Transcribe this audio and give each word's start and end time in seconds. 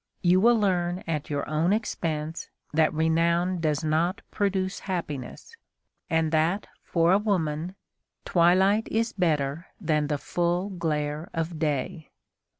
You 0.23 0.41
will 0.41 0.59
learn 0.59 1.03
at 1.05 1.29
your 1.29 1.47
own 1.47 1.71
expense 1.71 2.49
that 2.73 2.91
renown 2.91 3.59
does 3.59 3.83
not 3.83 4.23
produce 4.31 4.79
happiness, 4.79 5.55
and 6.09 6.31
that, 6.31 6.65
for 6.81 7.11
a 7.11 7.19
woman, 7.19 7.75
twilight 8.25 8.87
is 8.89 9.13
better 9.13 9.67
than 9.79 10.07
the 10.07 10.17
full 10.17 10.71
glare 10.71 11.29
of 11.35 11.59
day. 11.59 12.09